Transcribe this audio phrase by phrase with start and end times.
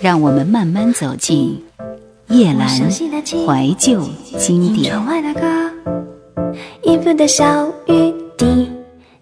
[0.00, 1.62] 让我们慢慢走进
[2.28, 4.94] 夜阑怀旧经典。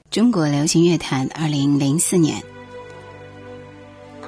[0.09, 2.41] 中国流行乐坛，二零零四年，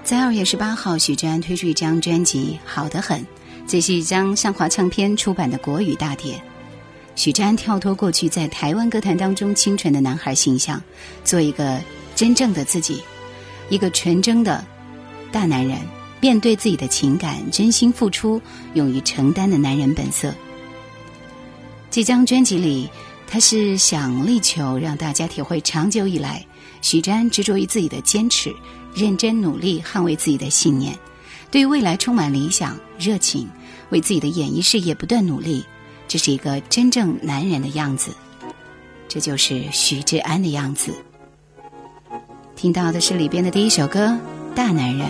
[0.02, 3.20] 在二月十八号，许志安推出一张专辑《好得很》，
[3.66, 6.34] 这是一张上华唱片出版的国语大碟。
[7.14, 10.82] 许志安跳脱过去在台湾歌坛当中清纯的男孩形象，
[11.22, 11.78] 做一个
[12.16, 13.02] 真正的自己，
[13.68, 14.64] 一个纯真的
[15.30, 15.78] 大男人，
[16.20, 18.40] 面对自己的情感，真心付出，
[18.74, 20.34] 勇于承担的男人本色。
[21.90, 22.88] 这张专辑里。
[23.32, 26.44] 他是想力求让大家体会长久以来，
[26.82, 28.52] 许志安执着于自己的坚持，
[28.92, 30.98] 认真努力捍卫自己的信念，
[31.48, 33.48] 对未来充满理想热情，
[33.90, 35.64] 为自己的演艺事业不断努力。
[36.08, 38.10] 这是一个真正男人的样子，
[39.06, 40.92] 这就是许志安的样子。
[42.56, 44.08] 听到的是里边的第一首歌
[44.56, 45.06] 《大男人》。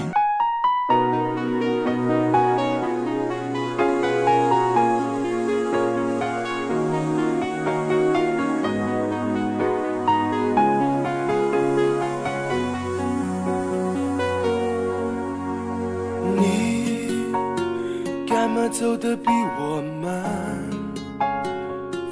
[18.70, 19.24] 走得比
[19.58, 20.22] 我慢，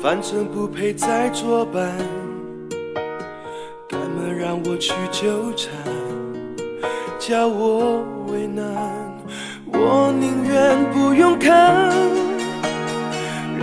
[0.03, 1.97] 反正不配再作伴，
[3.89, 5.73] 干嘛让我去纠缠，
[7.19, 8.67] 叫我为难？
[9.67, 11.92] 我宁愿不用看，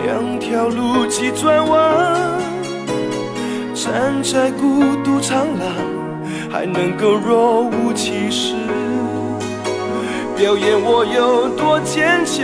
[0.04, 2.40] 两条路急转弯，
[3.74, 5.68] 站在孤独长廊，
[6.50, 8.56] 还能够若无其事。
[10.38, 12.44] 表演我有多坚强。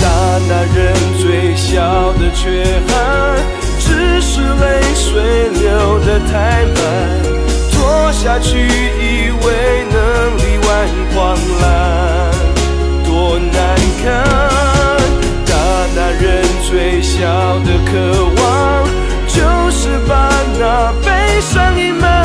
[0.00, 0.08] 大
[0.48, 1.76] 男人最小
[2.14, 3.36] 的缺憾，
[3.78, 6.76] 只是泪水流得太慢，
[7.70, 9.98] 拖下去以为能
[10.38, 10.68] 力挽
[11.12, 12.32] 狂澜，
[13.04, 13.56] 多难
[14.02, 14.06] 看。
[15.44, 15.52] 大
[15.94, 16.26] 男人
[16.64, 17.18] 最小
[17.60, 17.92] 的渴
[18.40, 18.88] 望，
[19.26, 19.36] 就
[19.70, 21.06] 是把那悲
[21.42, 22.17] 伤隐瞒。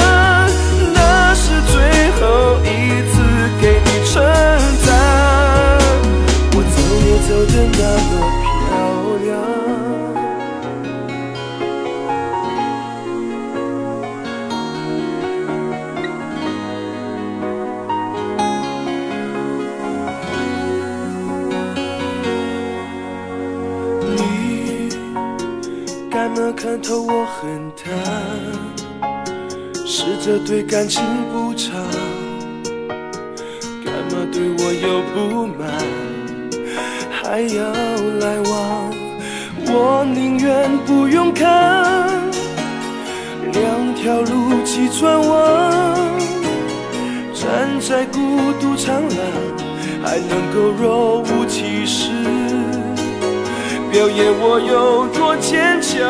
[26.73, 27.85] 看透我很淡，
[29.85, 31.69] 试着对感情不差。
[34.31, 35.69] 对我有不满，
[37.11, 37.71] 还要
[38.19, 38.89] 来往，
[39.67, 42.09] 我宁愿不用看，
[43.51, 46.09] 两条路急转弯，
[47.35, 49.19] 站在孤独长廊，
[50.03, 51.62] 还能够若无其，
[53.93, 56.01] 表演我有多坚强。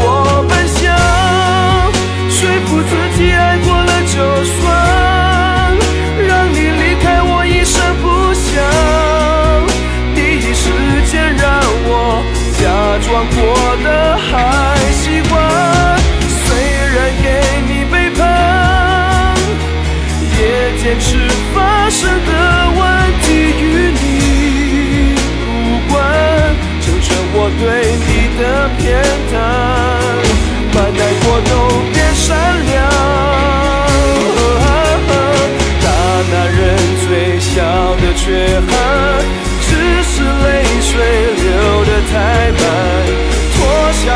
[0.00, 0.84] 我本想
[2.28, 4.87] 说服自己，爱过了就算。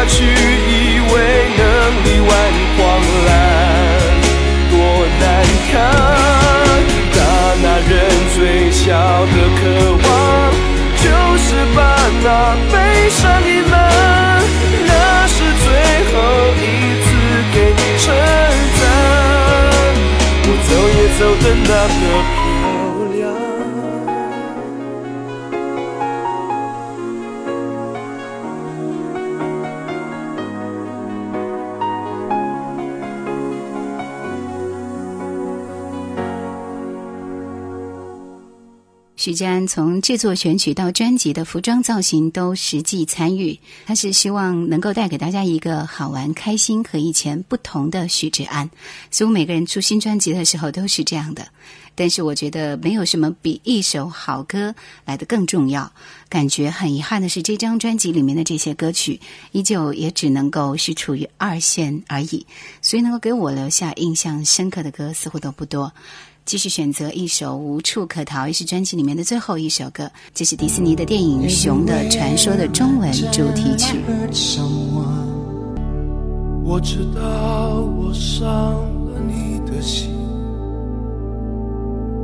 [0.07, 1.13] 去，以为
[1.57, 1.63] 能
[2.05, 2.31] 力挽
[2.77, 2.81] 狂
[3.27, 3.31] 澜，
[4.71, 4.73] 多
[5.21, 5.23] 难
[5.71, 5.73] 看。
[7.15, 7.19] 大
[7.63, 7.93] 男人
[8.35, 8.37] 最
[8.71, 8.81] 小
[9.27, 9.61] 的渴
[10.03, 10.09] 望，
[10.97, 11.05] 就
[11.39, 11.79] 是把
[12.23, 12.27] 那
[12.73, 12.75] 悲
[13.11, 13.73] 伤隐瞒。
[14.87, 14.91] 那
[15.29, 15.67] 是最
[16.13, 16.15] 后
[16.59, 16.61] 一
[17.03, 17.07] 次
[17.53, 18.05] 给你称
[18.81, 18.83] 赞，
[20.45, 21.71] 我走也走的那
[22.01, 22.03] 么。
[39.23, 48.69] 徐志安从制作选曲到专辑的服装造型都实际参与，他是希望能够带给大家一个好玩、开心和以前不同的徐志安。
[49.13, 51.47] 似乎每个人出新专辑的时候都是这样的，
[51.95, 54.75] 但是我觉得没有什么比一首好歌
[55.05, 55.93] 来的更重要。
[56.29, 59.21] 感觉很遗憾的是，这张专辑里面的这些歌曲
[59.53, 62.45] 依旧也只能够是处于二线而已，
[62.81, 65.93] 所以能够给我留下印象深刻的歌似乎都不多。
[66.45, 70.11] 继续选择一首《无处可逃》，也是专辑里面的最后一首歌。
[70.35, 73.99] 这是迪士尼的电影《熊的传说》的中文主题曲。
[76.65, 80.11] 我知道我伤了你的心，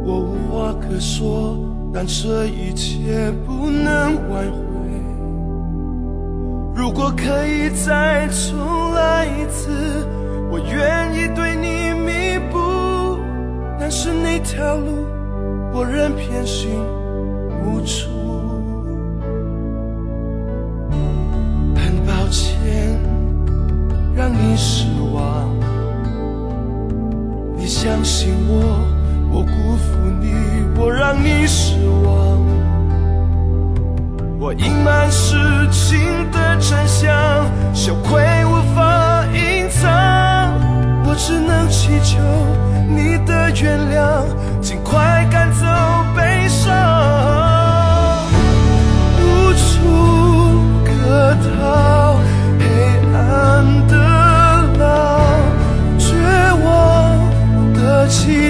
[0.05, 1.57] 我无话可说，
[1.93, 4.69] 但这一切不能挽回。
[6.75, 10.07] 如果可以再重来一次，
[10.51, 12.78] 我愿意对你弥补。
[13.91, 15.07] 但是那条路，
[15.73, 16.69] 我仍偏行
[17.65, 18.11] 无处。
[21.75, 23.01] 很抱歉
[24.15, 25.49] 让你失望，
[27.57, 28.79] 你相信我，
[29.33, 29.49] 我辜
[29.79, 30.35] 负你，
[30.79, 32.45] 我让你失望。
[34.39, 35.35] 我隐瞒事
[35.71, 35.99] 情
[36.31, 37.11] 的真相，
[37.73, 40.53] 羞愧无法隐藏，
[41.07, 42.19] 我只能祈求。
[42.91, 44.25] 你的原谅，
[44.63, 45.67] 尽快赶走
[46.17, 46.75] 悲伤，
[49.21, 52.17] 无处可逃，
[52.59, 52.65] 黑
[53.15, 53.95] 暗的
[54.79, 55.21] 牢，
[55.99, 56.07] 绝
[56.65, 56.67] 望
[57.75, 58.48] 的祈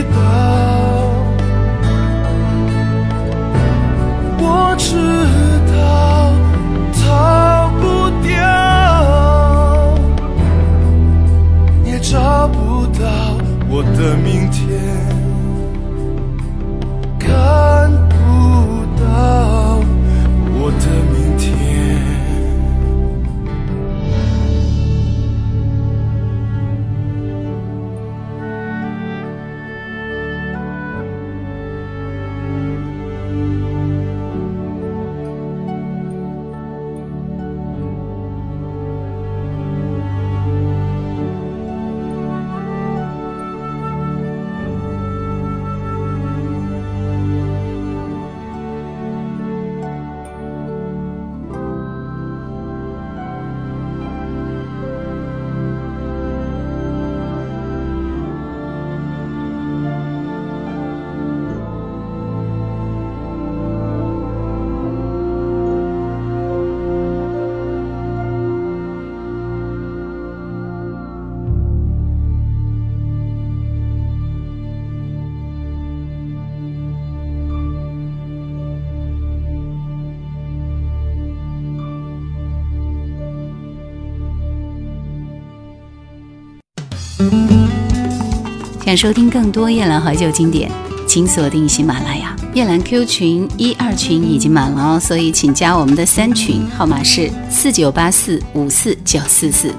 [88.88, 90.73] 想收听更多夜兰怀旧经典，
[91.06, 92.35] 请锁定喜马拉雅。
[92.55, 99.75] 夜兰 Q 群一二群已经满了哦，所以请加我们的三群，号码是四九八四五四九四四。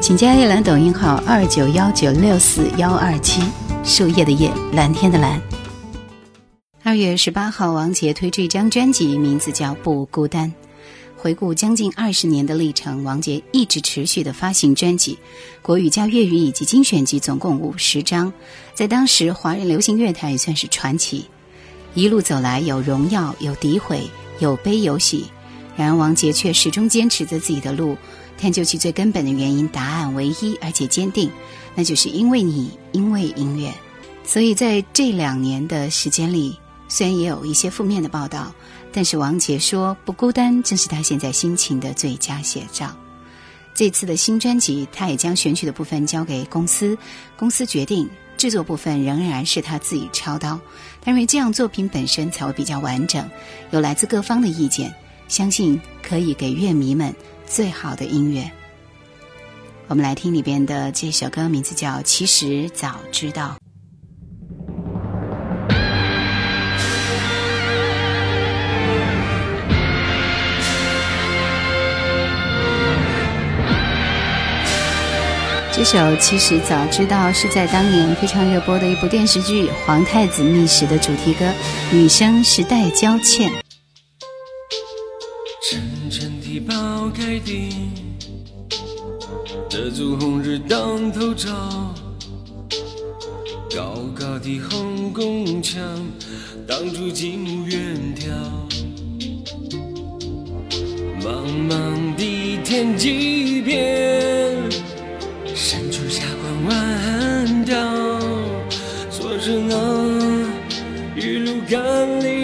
[0.00, 3.42] 请加夜兰抖音号二九幺九六四幺二七，
[3.84, 5.38] 树叶的叶，蓝天的蓝。
[6.82, 10.50] 二月十八号，王杰推出一张专辑，名字叫《不孤单》。
[11.16, 15.18] 回顾将近二十年的历程，王杰一直持续的发行专辑，
[15.62, 18.32] 国语加粤语以及精选集总共五十张，
[18.74, 21.24] 在当时华人流行乐坛也算是传奇。
[21.94, 24.02] 一路走来，有荣耀，有诋毁，
[24.38, 25.24] 有悲有喜，
[25.74, 27.96] 然而王杰却始终坚持着自己的路，
[28.38, 31.30] 探究其最根本的原因，答案唯一而且坚定，
[31.74, 33.72] 那就是因为你，因为音乐。
[34.22, 36.56] 所以在这两年的时间里，
[36.88, 38.54] 虽然也有一些负面的报道。
[38.96, 42.96] 但是王杰说不孤单，正是他现在心情的最佳写照。
[43.74, 46.96] 这次的新专辑，他也将选曲的部分交给公司，
[47.36, 50.58] 公司决定制作部分仍然是他自己操刀。
[51.02, 53.28] 他认为这样作品本身才会比较完整，
[53.70, 54.94] 有来自各方的意见，
[55.28, 57.14] 相信可以给乐迷们
[57.46, 58.50] 最好的音乐。
[59.88, 63.58] 我们来听里边的这首歌，名字叫《其实早知道》。
[75.86, 81.46] 首其实早知道是在当年非常热播的一部电视剧《皇太子秘史》的主题歌，
[81.92, 83.52] 女生是戴娇倩。
[85.62, 86.74] 沉沉地抛
[87.14, 87.68] 开地，
[89.68, 91.54] 这组红日当头照，
[93.72, 95.80] 高高的红宫墙
[96.66, 98.26] 挡住极目远眺，
[101.22, 104.45] 茫茫的天际边，
[107.66, 107.74] 万条，
[109.10, 109.74] 说着那
[111.16, 112.35] 一路甘霖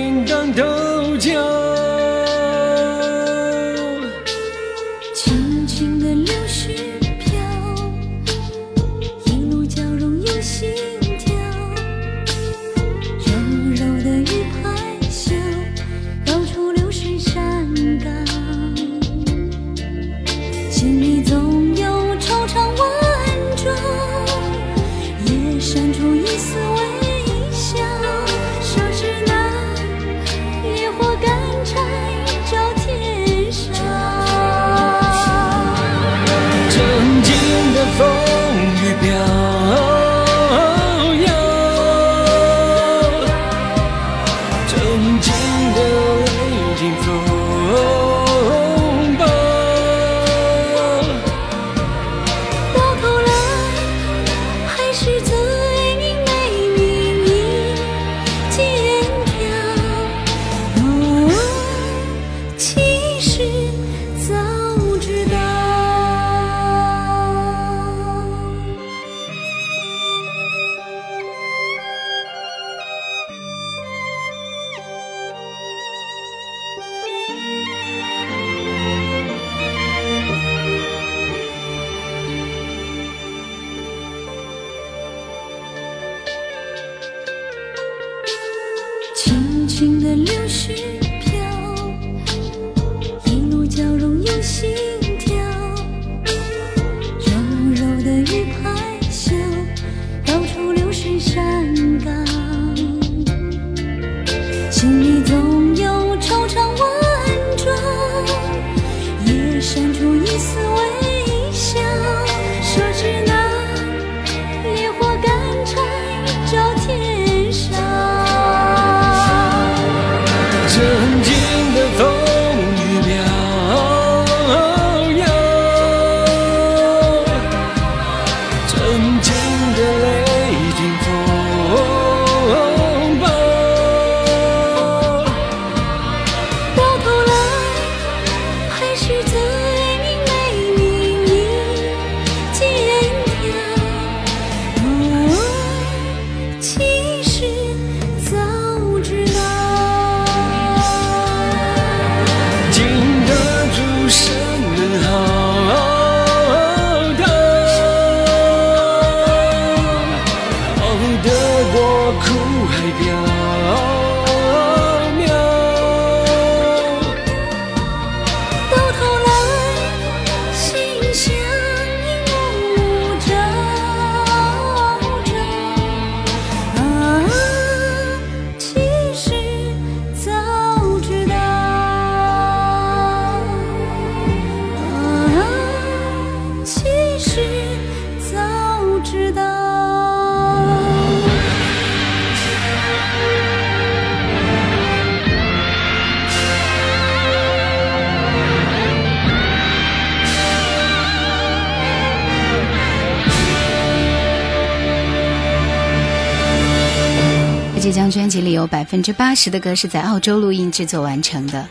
[207.83, 211.69] 这张专辑里有百分之八十的歌是在澳洲录音制作完成的，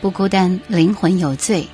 [0.00, 1.68] 不孤单，灵魂有罪，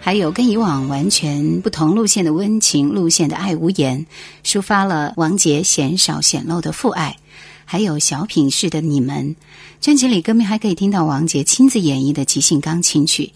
[0.00, 4.06] 还有跟以往完全不同路线的温情路线的爱无言，
[4.42, 7.14] 抒发了王杰鲜少显露的父爱，
[7.66, 9.36] 还有小品式的你们。
[9.82, 13.30] 专辑里歌迷还可以听到王杰亲自演绎的即兴钢琴曲。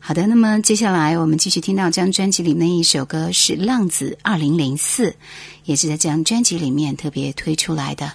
[0.00, 5.10] 好的，那么接下来我们继续听到这张专辑里面一首歌是《浪子二零零四》，
[5.64, 8.10] 也是在这张专辑里面特别推出来的。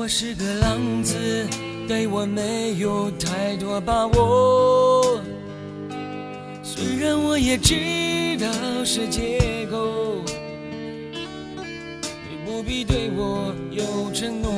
[0.00, 1.14] 我是个浪子，
[1.86, 5.20] 对我没有太多把握。
[6.62, 7.74] 虽然我也知
[8.40, 8.48] 道
[8.82, 10.24] 是借口，
[12.30, 14.50] 你不必对我有承诺。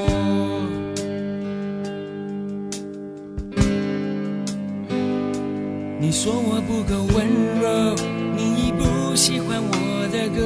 [5.98, 7.26] 你说我不够温
[7.60, 7.96] 柔，
[8.36, 10.40] 你已不喜欢我的歌。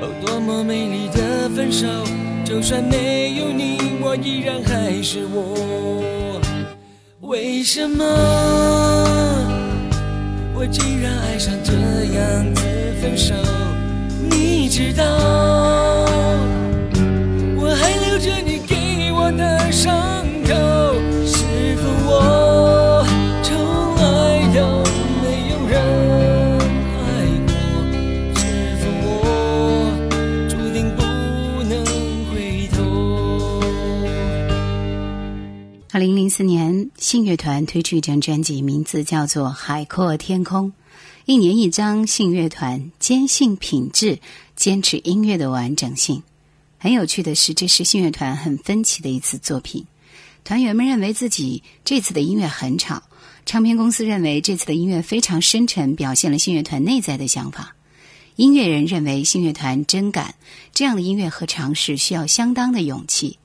[0.00, 1.88] 哦，多么美丽的分手！
[2.56, 6.40] 就算没有你，我依然还是我。
[7.20, 8.02] 为什么
[10.54, 12.62] 我竟然爱上这样子
[12.98, 13.34] 分手？
[14.30, 15.04] 你知道，
[17.58, 20.25] 我还留着你给我的伤
[35.96, 40.68] 二零零四年，信乐团推出一张专辑，名字叫做《海阔天空》。
[41.24, 44.18] 一年一张，信乐团坚信品质，
[44.54, 46.22] 坚持音乐的完整性。
[46.76, 49.86] 很有趣的是，这是信乐团很分歧的一次作品。
[50.44, 53.02] 团员们认为自己这次的音乐很吵，
[53.46, 57.74] 唱片公司认为这次的音乐非常深沉，表现了信乐团内在的想法。
[58.34, 60.34] 音乐人认为信乐团真敢，
[60.74, 63.38] 这样的音乐和尝试需要相当的勇气。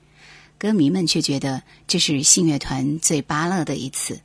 [0.62, 4.22] 歌迷们却觉得这是信乐团最巴乐的一次。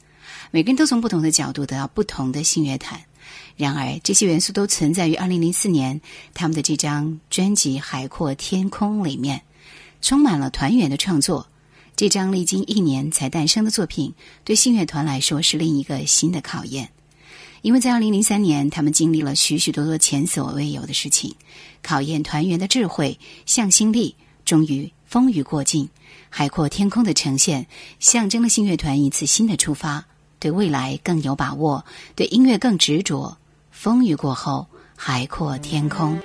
[0.51, 3.01] 每个人都从不同的角度得到不同的信乐团。
[3.57, 5.99] 然而，这些元素都存在于2004年
[6.35, 9.41] 他们的这张专辑《海阔天空》里面，
[10.03, 11.47] 充满了团员的创作。
[11.97, 14.13] 这张历经一年才诞生的作品，
[14.45, 16.91] 对信乐团来说是另一个新的考验，
[17.63, 21.35] 因为在2003年，他们经历了许许多多前所未有的事情，
[21.83, 24.17] 考验团员的智慧、向心力。
[24.45, 25.85] 终于，风雨过境，
[26.29, 27.67] 《海阔天空》的呈现，
[28.01, 30.05] 象征了信乐团一次新的出发，
[30.41, 31.85] 对未来更有把握，
[32.17, 33.39] 对音乐更执着。
[33.71, 36.19] 风雨过后，海阔天空。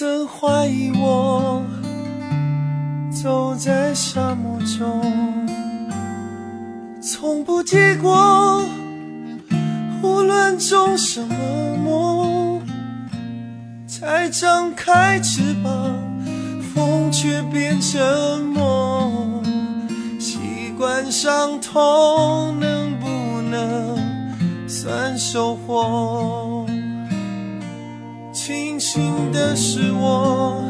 [0.00, 1.62] 曾怀疑我
[3.12, 5.02] 走在沙漠中，
[7.02, 8.64] 从不结果，
[10.02, 11.36] 无论种什么
[11.84, 12.62] 梦，
[13.86, 15.94] 才张开翅膀，
[16.74, 19.44] 风却变成梦。
[20.18, 20.38] 习
[20.78, 23.06] 惯伤痛，能不
[23.50, 23.98] 能
[24.66, 26.49] 算收获？
[29.50, 30.62] 可是，我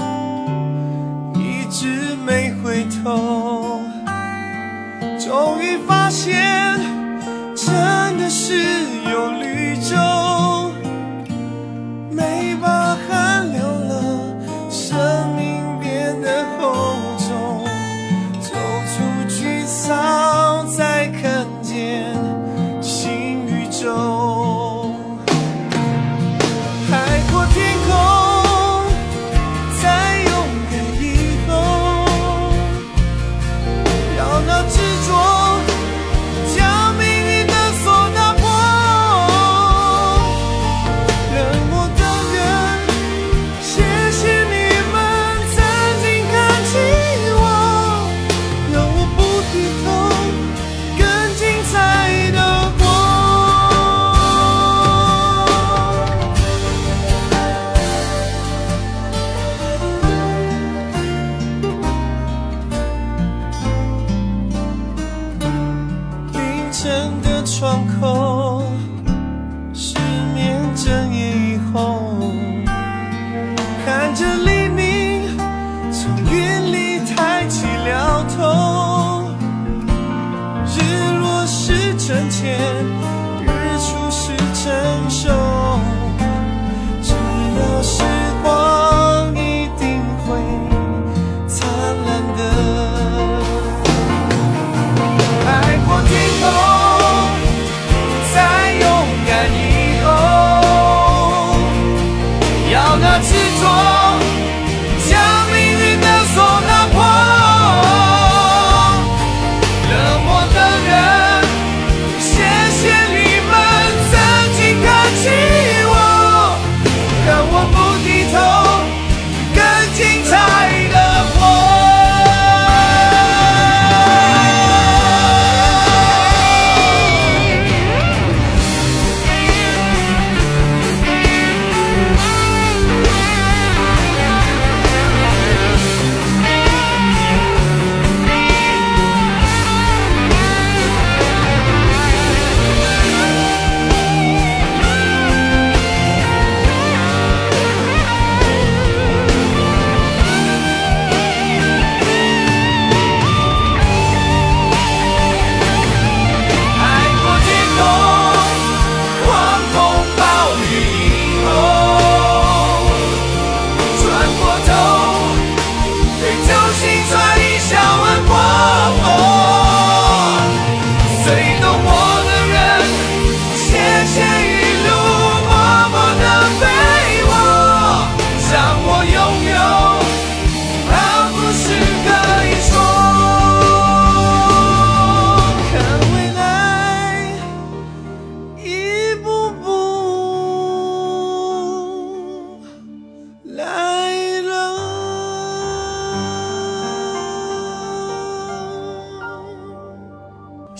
[1.35, 3.83] 一直没回头。
[5.19, 6.81] 终于发现，
[7.55, 8.80] 真的是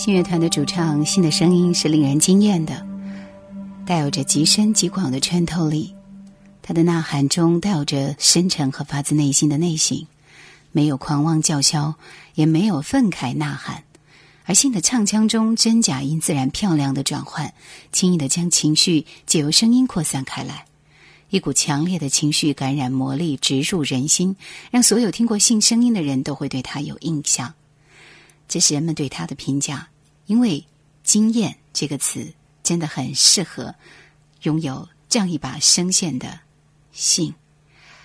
[0.01, 2.87] 信乐团的主唱信的声音是令人惊艳的，
[3.85, 5.95] 带有着极深极广的穿透力。
[6.63, 10.07] 他的呐喊中带有着深沉和发自内心的内省，
[10.73, 11.97] 没有狂妄叫嚣，
[12.35, 13.85] 也没有愤慨呐喊。
[14.47, 17.53] 而信的唱腔中真假音自然漂亮的转换，
[17.93, 20.65] 轻易的将情绪借由声音扩散开来，
[21.29, 24.35] 一股强烈的情绪感染魔力直入人心，
[24.71, 27.53] 让所有听过信声音的人都会对他有印象。
[28.49, 29.87] 这是人们对他的评价，
[30.31, 30.65] 因为
[31.03, 33.75] “惊艳”这个词真的很适合
[34.43, 36.39] 拥有这样一把声线的
[36.93, 37.35] 信。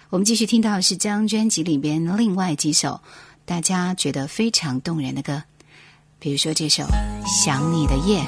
[0.09, 2.99] 我们继续听到是这张专辑里边另外几首
[3.45, 5.43] 大家觉得非常动人的歌，
[6.17, 6.83] 比如说这首
[7.43, 8.23] 《想你的夜》。